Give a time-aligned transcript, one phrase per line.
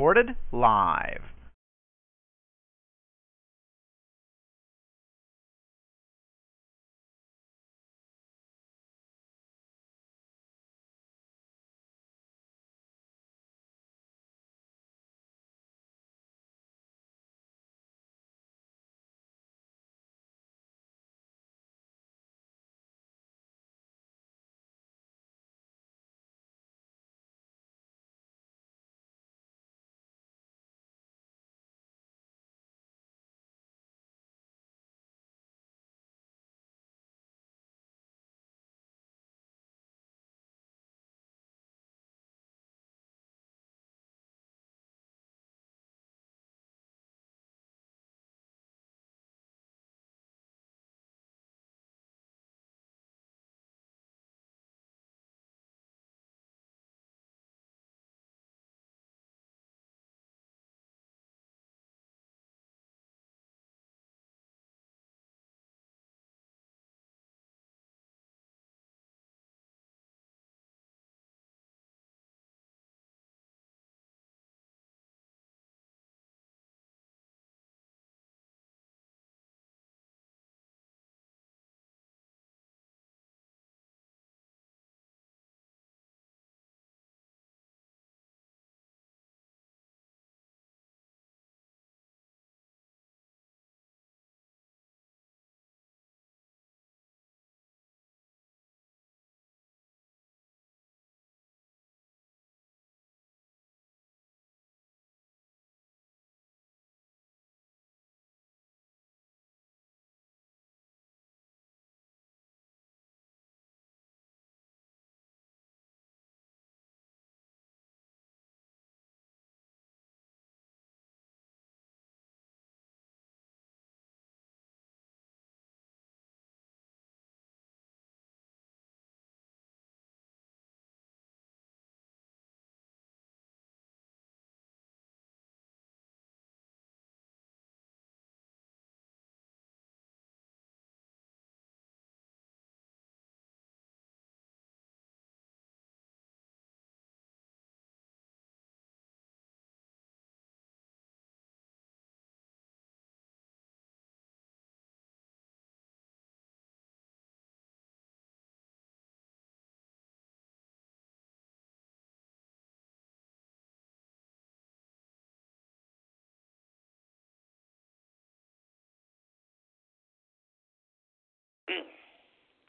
[0.00, 1.29] Recorded live.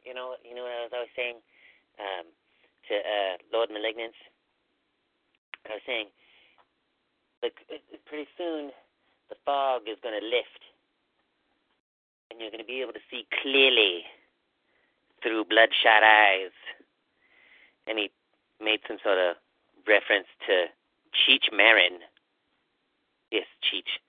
[0.05, 1.37] You know, you know what I was always saying
[1.99, 2.25] um,
[2.89, 4.17] to uh, Lord Malignance.
[5.69, 6.07] I was saying,
[7.43, 7.53] look,
[8.05, 8.71] pretty soon
[9.29, 10.61] the fog is going to lift,
[12.29, 14.03] and you're going to be able to see clearly
[15.21, 16.55] through bloodshot eyes.
[17.87, 18.09] And he
[18.59, 19.37] made some sort of
[19.87, 20.69] reference to
[21.13, 22.01] Cheech Marin.
[23.31, 24.01] Yes, Cheech.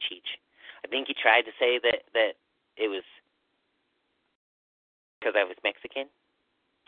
[0.00, 0.38] Cheech.
[0.84, 2.34] I think he tried to say that that
[2.76, 3.04] it was
[5.22, 6.10] because I was Mexican.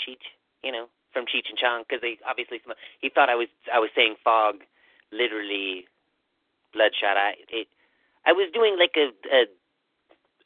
[0.02, 0.26] Cheech,
[0.66, 2.58] you know, from Cheech and Chong, because they obviously
[3.00, 4.66] he thought I was I was saying fog,
[5.12, 5.86] literally,
[6.74, 7.16] bloodshot.
[7.16, 7.68] I it,
[8.26, 9.46] I was doing like a a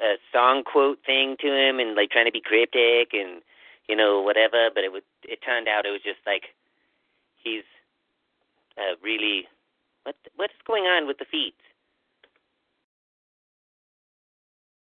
[0.05, 3.41] a song quote thing to him and like trying to be cryptic and
[3.89, 6.53] you know whatever, but it was it turned out it was just like
[7.41, 7.65] he's
[8.77, 9.49] uh, really
[10.05, 11.57] what what's going on with the feet?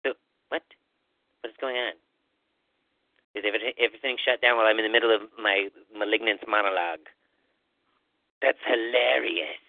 [0.07, 0.15] So
[0.51, 0.63] what
[1.43, 1.95] what's going on?
[3.35, 3.45] Is
[3.79, 7.09] everything shut down while I'm in the middle of my malignance monologue?
[8.43, 9.63] That's hilarious.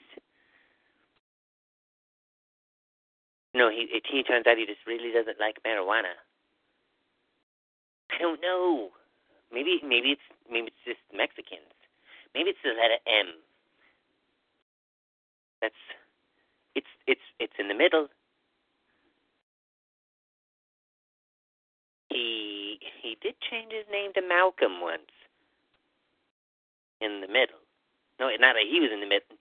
[3.53, 6.17] No, he he turns out he just really doesn't like marijuana.
[8.11, 8.89] I don't know.
[9.53, 11.71] Maybe maybe it's maybe it's just Mexicans.
[12.33, 13.37] Maybe it's the letter M.
[15.61, 15.83] That's
[16.75, 18.07] it's it's it's in the middle.
[22.13, 25.11] He he did change his name to Malcolm once.
[27.01, 27.59] In the middle.
[28.19, 29.35] No, not that he was in the middle.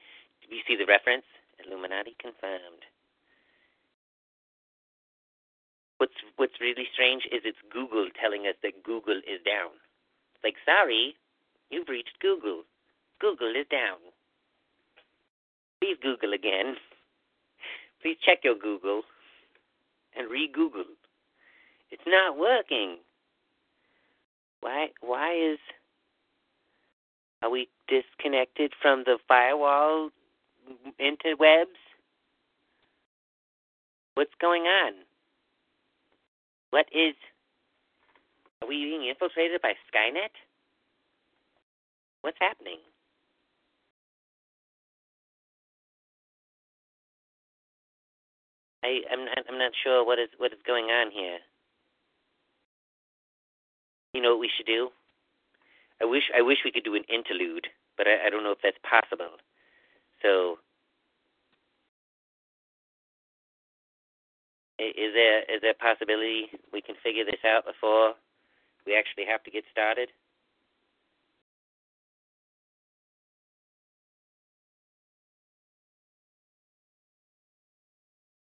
[0.49, 1.29] You see the reference?
[1.63, 2.83] Illuminati confirmed.
[5.99, 9.71] What's what's really strange is it's Google telling us that Google is down.
[10.35, 11.15] It's like, sorry,
[11.71, 12.65] you've reached Google.
[13.21, 14.03] Google is down.
[15.81, 16.75] Please Google again.
[18.03, 19.03] Please check your Google
[20.17, 20.91] and re-Google.
[21.93, 22.97] It's not working.
[24.61, 24.89] Why?
[25.03, 25.59] Why is?
[27.43, 30.09] Are we disconnected from the firewall
[30.99, 31.77] interwebs?
[34.15, 34.93] What's going on?
[36.71, 37.15] What is?
[38.63, 40.33] Are we being infiltrated by Skynet?
[42.23, 42.79] What's happening?
[48.83, 51.39] I, I'm not, I'm not sure what is what is going on here.
[54.15, 54.91] You know what we should do?
[56.01, 57.67] I wish I wish we could do an interlude,
[57.97, 59.39] but I, I don't know if that's possible.
[60.21, 60.59] So,
[64.79, 68.15] is there is there a possibility we can figure this out before
[68.85, 70.11] we actually have to get started?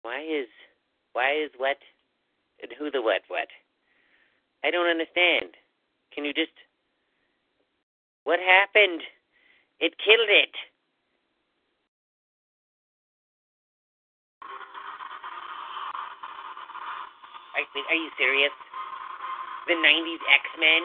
[0.01, 0.47] Why is
[1.13, 1.77] why is what
[2.61, 3.47] and who the what what?
[4.63, 5.55] I don't understand.
[6.13, 6.51] Can you just
[8.23, 9.01] what happened?
[9.79, 10.55] It killed it.
[17.53, 18.51] Are, you serious?
[19.67, 20.81] The 90s X Men?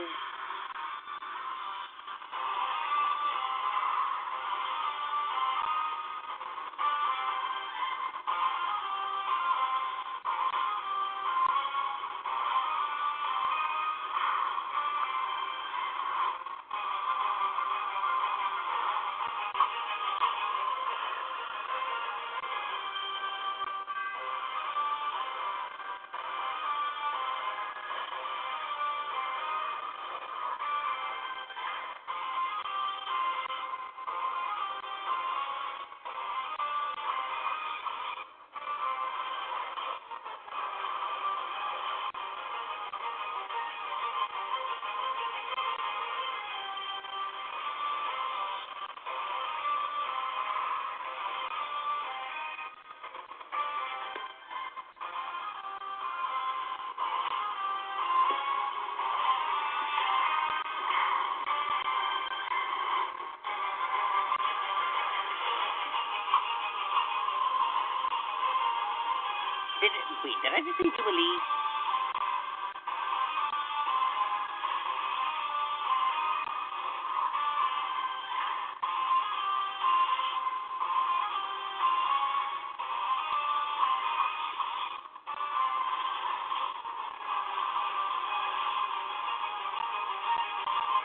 [70.55, 70.79] I just?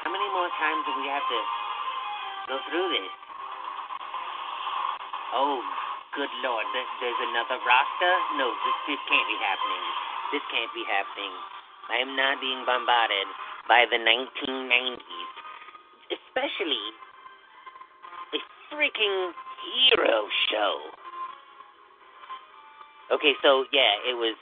[0.04, 1.40] How many more times do we have to
[2.50, 3.12] go through this?
[5.34, 5.62] Oh,
[6.16, 8.14] good lord, there, there's another roster?
[8.38, 9.86] No, this, this can't be happening.
[10.34, 11.34] This can't be happening.
[11.90, 13.28] I am not being bombarded
[13.68, 15.34] by the 1990s.
[16.14, 16.86] Especially
[18.34, 19.34] a freaking
[19.66, 20.74] hero show.
[23.12, 24.38] Okay, so yeah, it was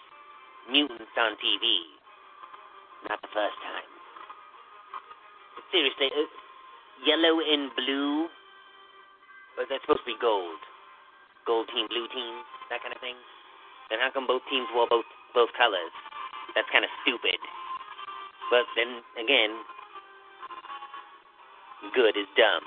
[0.70, 1.88] mutants on TV.
[3.10, 3.90] Not the first time.
[5.72, 6.28] Seriously, uh,
[7.06, 8.28] yellow and blue?
[9.58, 10.60] Or that's supposed to be gold.
[11.46, 12.34] Gold team, blue team,
[12.70, 13.18] that kind of thing.
[13.90, 15.92] Then how come both teams wore both both colors?
[16.56, 17.40] That's kind of stupid.
[18.52, 19.52] But then again,
[21.96, 22.64] good is dumb.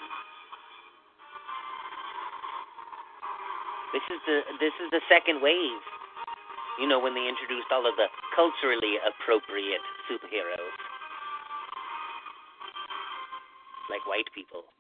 [3.95, 5.85] This is the this is the second wave.
[6.83, 10.77] You know when they introduced all of the culturally appropriate superheroes,
[13.89, 14.74] like white people.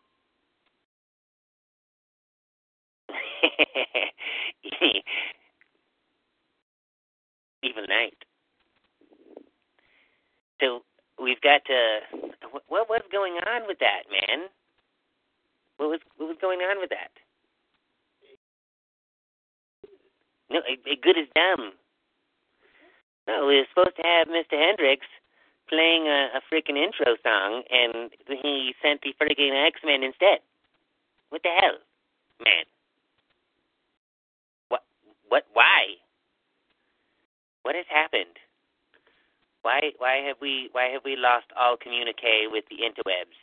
[7.62, 8.16] Evil Knight.
[10.60, 10.82] So
[11.22, 12.00] we've got to.
[12.68, 14.48] What was going on with that, man?
[15.76, 17.10] What was what was going on with that?
[20.50, 20.60] No,
[21.02, 21.72] good as dumb.
[23.26, 24.60] No, we were supposed to have Mr.
[24.60, 25.06] Hendricks
[25.68, 30.40] playing a, a freaking intro song, and he sent the freaking X Men instead.
[31.30, 31.78] What the hell,
[32.44, 32.64] man?
[35.34, 35.46] What?
[35.52, 35.98] Why?
[37.62, 38.38] What has happened?
[39.62, 43.34] Why why have we why have we lost all communique with the interwebs?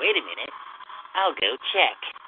[0.00, 0.52] Wait a minute.
[1.14, 2.19] I'll go check.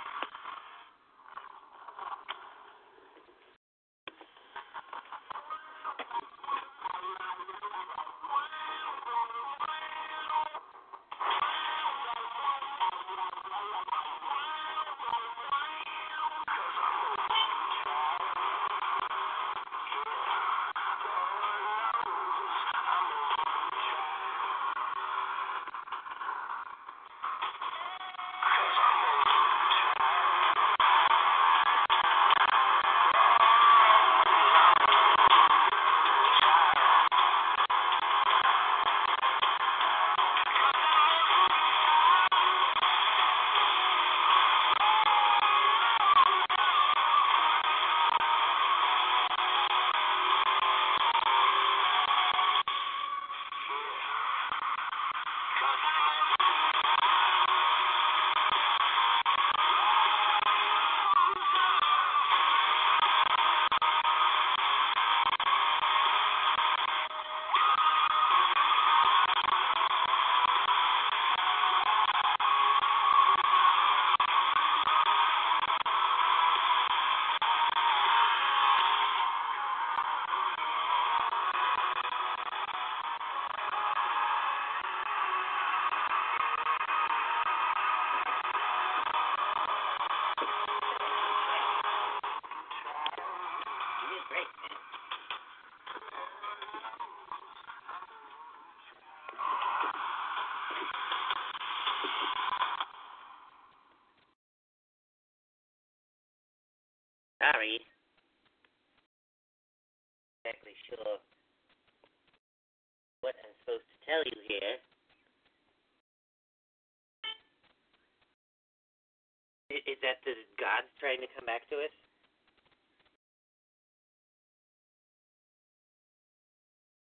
[121.02, 121.90] Trying to come back to us?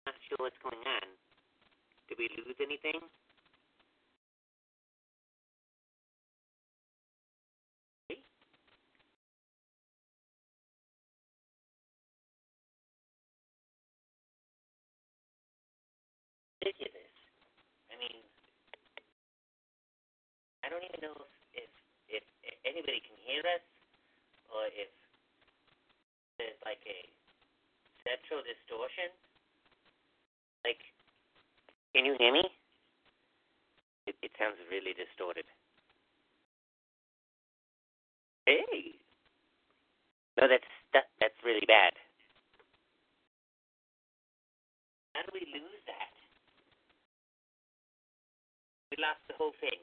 [0.02, 1.06] Not sure what's going on.
[2.10, 2.98] Did we lose anything?
[16.64, 17.14] Ridiculous.
[17.92, 18.18] I mean,
[20.64, 21.14] I don't even know
[21.54, 21.70] if,
[22.08, 23.60] if if anybody can hear us,
[24.54, 24.88] or if
[26.38, 26.98] there's like a
[28.06, 29.10] central distortion.
[30.62, 30.80] Like,
[31.92, 32.46] can you hear me?
[34.06, 35.44] It, it sounds really distorted.
[38.46, 38.94] Hey.
[40.38, 41.92] No, that's that, that's really bad.
[45.14, 46.12] How do we lose that?
[48.90, 49.78] We lost the whole thing.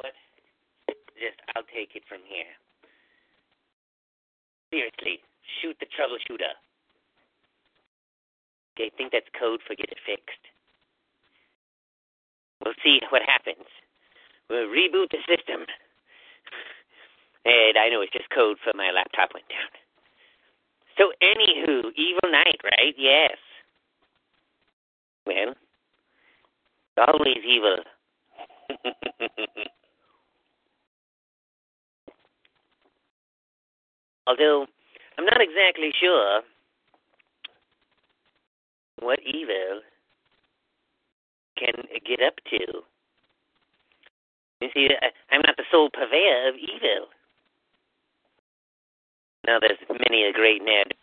[0.00, 0.16] What?
[1.20, 2.48] Just, I'll take it from here.
[4.72, 5.20] Seriously,
[5.60, 6.56] shoot the troubleshooter.
[8.72, 10.40] Okay, think that's code for get it fixed.
[12.64, 13.68] We'll see what happens.
[14.48, 15.66] We'll reboot the system.
[17.44, 19.68] And I know it's just code for my laptop went down.
[20.96, 22.94] So, anywho, Evil Night, right?
[22.96, 23.36] Yes.
[25.26, 25.54] Well,
[26.98, 27.76] always evil.
[34.30, 34.66] Although,
[35.18, 36.42] I'm not exactly sure
[39.00, 39.82] what evil
[41.58, 41.74] can
[42.06, 42.82] get up to.
[44.60, 44.88] You see,
[45.32, 47.08] I'm not the sole purveyor of evil.
[49.48, 50.94] Now, there's many a great Ned.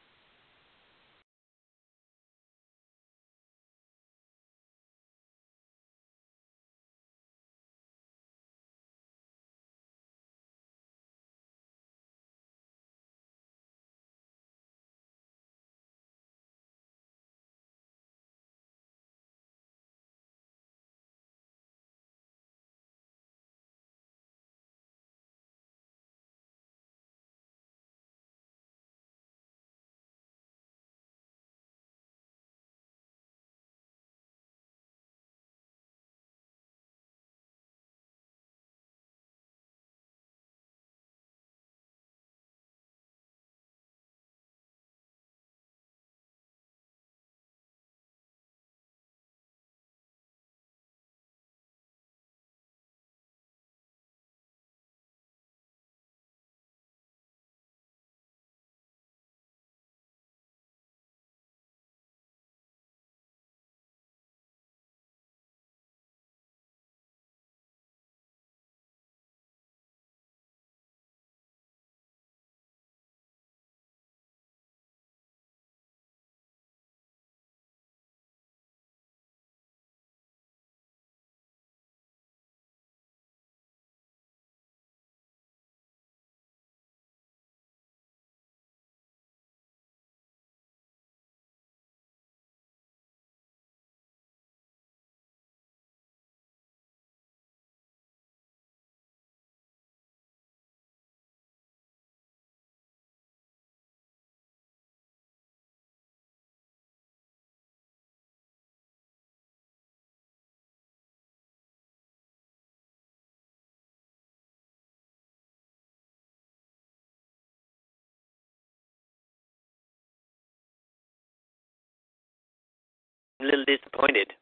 [123.39, 124.33] A little disappointed.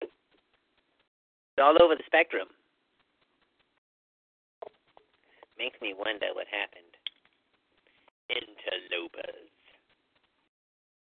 [0.00, 2.48] It's all over the spectrum.
[5.58, 6.94] Makes me wonder what happened.
[8.30, 9.50] Interlopers.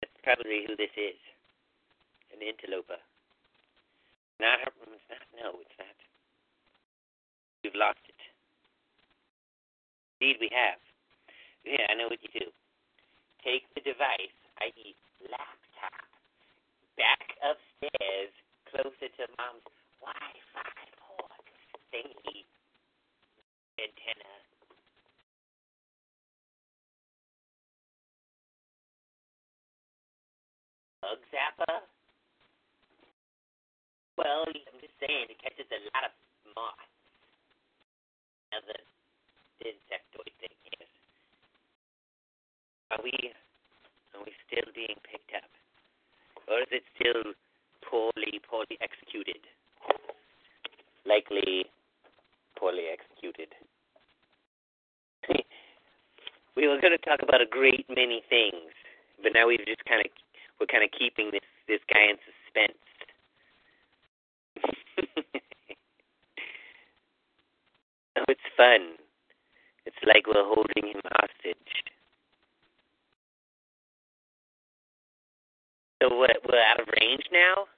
[0.02, 1.20] That's probably who this is.
[2.34, 2.98] An interloper.
[4.40, 4.74] Not her.
[4.98, 5.22] It's not.
[5.38, 5.98] No, it's not.
[7.64, 8.18] We've lost it.
[10.20, 10.82] Indeed, we have.
[11.64, 12.50] Yeah, I know what you do.
[13.46, 14.34] Take the device,
[14.66, 14.96] i.e.,
[15.30, 16.08] laptop
[16.98, 18.34] back upstairs
[18.70, 19.68] closer to mom's
[20.02, 21.46] Wi-Fi port
[21.94, 22.46] thingy
[23.78, 24.34] antenna.
[31.02, 31.82] Bug zapper?
[34.18, 36.14] Well, I'm just saying it catches a lot of
[36.54, 36.90] moths.
[38.54, 38.80] Other
[39.66, 40.90] insectoid thing, yes.
[42.92, 43.34] Are we
[44.16, 45.50] are we still being picked up?
[46.48, 47.34] Or is it still
[47.84, 49.42] poorly, poorly executed?
[51.06, 51.66] Likely
[52.58, 53.50] poorly executed.
[56.56, 58.72] we were going to talk about a great many things,
[59.24, 60.12] but now we've just kind of
[60.60, 62.78] we're kind of keeping this this guy in suspense.
[68.18, 68.98] oh, it's fun.
[69.86, 71.91] It's like we're holding him hostage.
[76.02, 76.34] So what?
[76.50, 77.70] We're out of range now?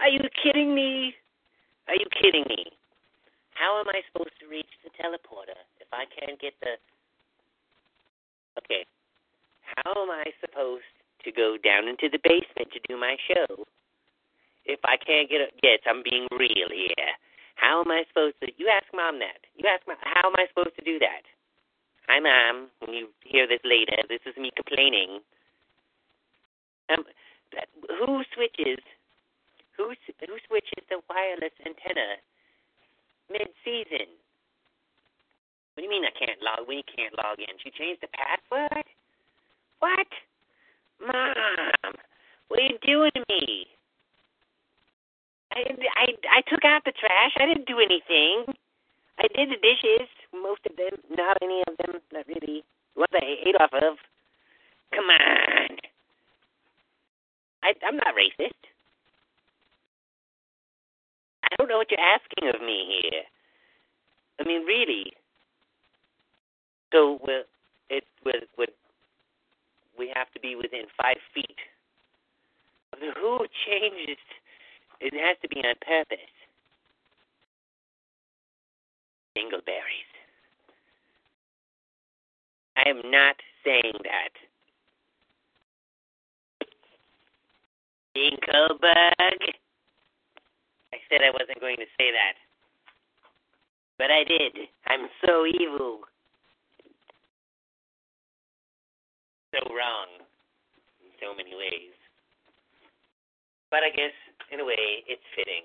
[0.00, 1.12] Are you kidding me?
[1.86, 2.72] Are you kidding me?
[3.52, 6.80] How am I supposed to reach the teleporter if I can't get the.
[8.64, 8.88] Okay.
[9.60, 10.88] How am I supposed
[11.24, 13.60] to go down into the basement to do my show
[14.64, 15.48] if I can't get a.
[15.62, 17.12] Yes, I'm being real here.
[17.56, 18.48] How am I supposed to.
[18.56, 19.44] You ask mom that.
[19.52, 20.00] You ask mom.
[20.00, 21.28] How am I supposed to do that?
[22.08, 22.72] Hi, mom.
[22.80, 25.20] When you hear this later, this is me complaining.
[26.88, 27.04] Um,
[27.98, 28.80] who switches?
[29.76, 32.18] Who who switches the wireless antenna
[33.30, 34.08] mid-season?
[35.74, 36.66] What do you mean I can't log?
[36.66, 37.54] You can't log in?
[37.62, 38.84] She changed the password?
[39.78, 40.10] What?
[41.00, 41.94] Mom,
[42.48, 43.66] what are you doing to me?
[45.52, 45.62] I
[45.96, 46.06] I
[46.38, 47.32] I took out the trash.
[47.38, 48.54] I didn't do anything.
[49.18, 52.64] I did the dishes, most of them, not any of them, not really.
[52.94, 53.98] What I ate off of.
[54.94, 55.76] Come on.
[57.68, 58.56] I, I'm not racist.
[61.44, 63.22] I don't know what you're asking of me here.
[64.40, 65.12] I mean, really.
[66.92, 67.44] So, will
[67.90, 68.04] it
[69.98, 71.58] we have to be within five feet
[72.92, 74.18] of the who changes?
[75.00, 76.18] It has to be on purpose.
[79.36, 80.10] Dingleberries.
[82.76, 84.47] I am not saying that.
[88.18, 89.40] Dinkleberg.
[90.92, 92.34] I said I wasn't going to say that.
[93.98, 94.68] But I did.
[94.86, 96.00] I'm so evil.
[99.54, 100.08] So wrong
[101.00, 101.94] in so many ways.
[103.70, 104.12] But I guess,
[104.50, 105.62] in a way, it's fitting.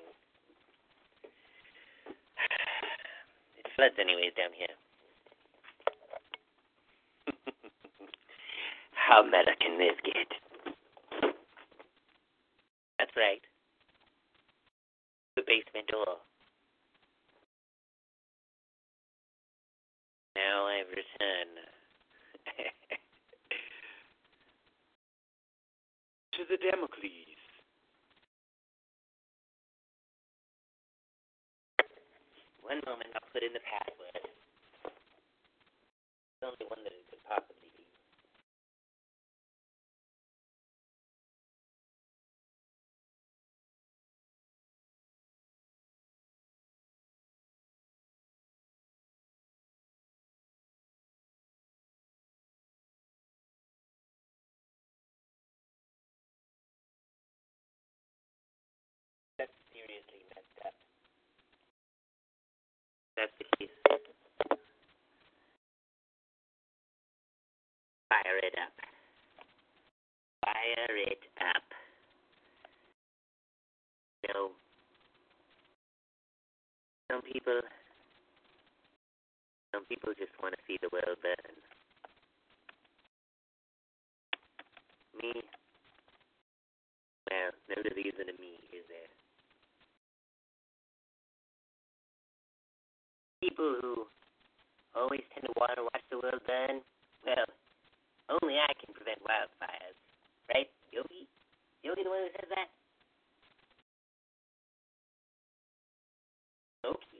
[3.57, 4.75] It floods anyways down here.
[8.93, 10.52] How meta can this get?
[12.99, 13.41] That's right.
[15.35, 16.17] The basement door.
[20.35, 21.57] Now I've returned.
[26.33, 27.37] to the Damocles.
[32.63, 34.25] One moment, I'll put in the password.
[36.41, 37.62] The only one that it could possibly
[60.65, 60.73] up.
[63.17, 63.69] That's the case.
[68.09, 68.73] Fire it up.
[70.45, 71.65] Fire it up.
[74.23, 74.49] You know,
[77.11, 77.61] some people,
[79.73, 81.55] some people just want to see the world burn.
[85.21, 85.41] Me,
[87.29, 89.22] well, no reason to me, is there?
[93.43, 94.07] People who
[94.95, 96.79] always tend to want to watch the world burn,
[97.27, 97.47] well,
[98.31, 99.99] only I can prevent wildfires.
[100.47, 101.27] Right, Yogi?
[101.83, 102.69] Yogi the one who says that?
[106.87, 107.19] Loki.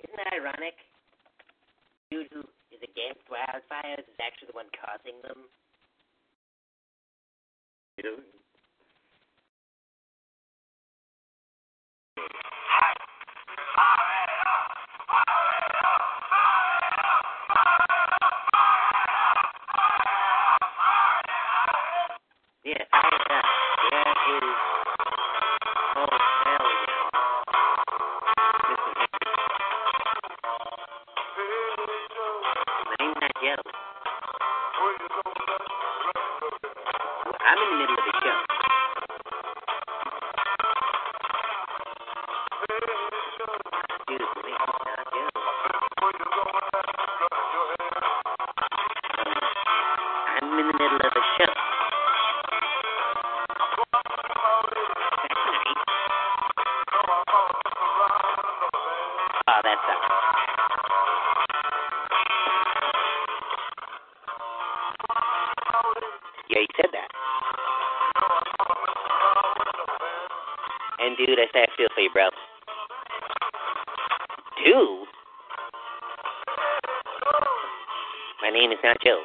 [0.00, 0.76] Isn't that ironic?
[2.10, 2.40] Dude who
[2.72, 5.44] is against wildfires is actually the one causing them.
[8.00, 8.43] You know?
[71.54, 72.28] I feel for you, bro.
[74.58, 75.06] Dude?
[78.42, 79.22] My name is not Joe.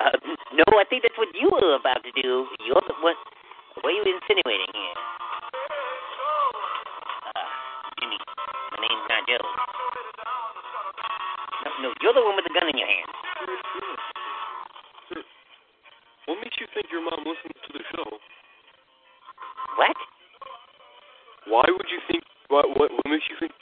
[0.00, 0.10] Uh,
[0.52, 2.46] no, I think that's what you were about to do.
[2.66, 3.14] You're the what?
[3.82, 4.96] What are you insinuating here?
[7.30, 7.46] Uh,
[8.00, 9.46] Jimmy, my name's not Joe.
[11.64, 13.06] No, no, you're the one with the gun in your hand.
[16.26, 17.59] What makes you think your mom listens
[22.80, 23.52] What what, makes you think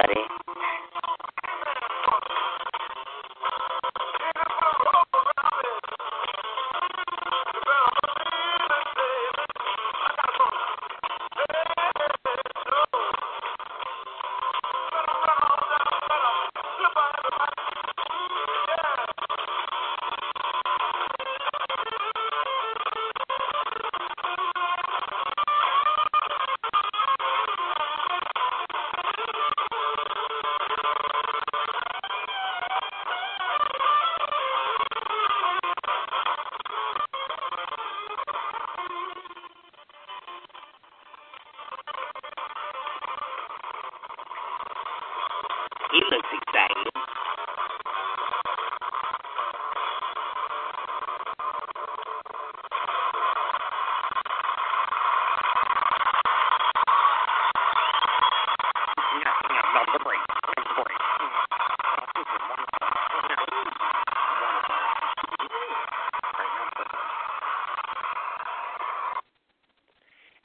[0.00, 0.49] triggered,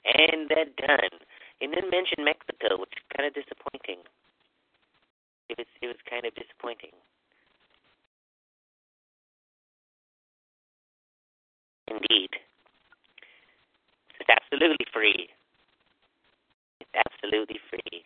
[0.05, 1.19] And they're done.
[1.59, 4.01] He didn't mention Mexico, which is kind of disappointing.
[5.49, 6.91] It was it was kind of disappointing.
[11.87, 12.29] Indeed.
[14.19, 15.29] It's absolutely free.
[16.79, 18.05] It's absolutely free.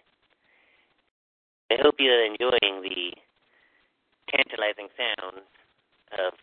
[1.72, 3.14] I hope you're enjoying the
[4.34, 5.46] tantalizing sounds
[6.18, 6.34] of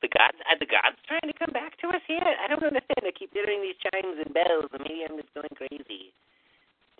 [0.00, 0.40] the gods.
[0.48, 2.24] Are the gods trying to come back to us here?
[2.24, 3.04] I don't understand.
[3.04, 6.16] I keep hearing these chimes and bells, and maybe I'm just going crazy.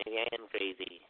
[0.05, 1.01] Maybe I am crazy.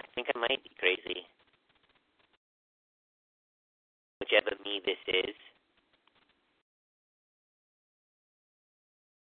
[0.00, 1.28] I think I might be crazy.
[4.20, 5.36] Whichever me this is.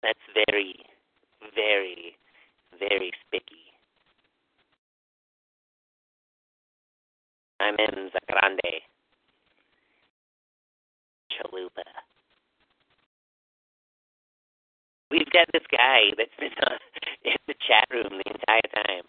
[0.08, 0.80] That's very,
[1.54, 2.15] very,
[2.80, 3.67] very spicky.
[7.60, 8.88] I'm in Zagrande.
[11.34, 11.84] Chalupa.
[15.12, 16.78] We've got this guy that's been on,
[17.26, 19.04] in the chat room the entire time.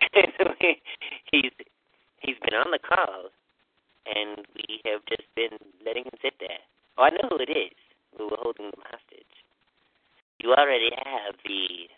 [1.32, 1.52] he's
[2.20, 3.28] he's been on the call,
[4.06, 6.64] and we have just been letting him sit there.
[6.96, 7.76] Oh, I know who it is.
[8.18, 9.33] We were holding them hostage.
[10.44, 11.88] You already have the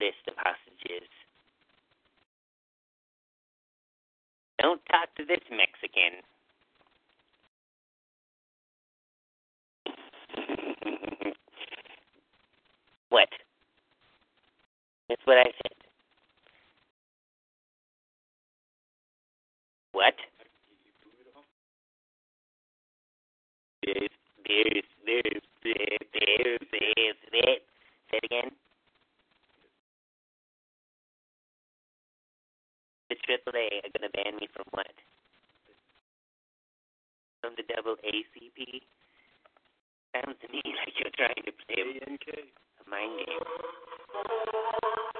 [0.00, 1.08] list of hostages.
[4.62, 6.22] Don't talk to this Mexican.
[13.08, 13.28] what?
[15.08, 15.74] That's what I said.
[19.90, 20.14] What?
[23.84, 24.10] There's,
[24.46, 25.47] there's, there's,
[28.10, 28.50] Say it again.
[33.10, 34.86] The AAA are gonna ban me from what?
[37.40, 38.82] From the double ACP?
[40.14, 45.17] Sounds to me like you're trying to play a mind game.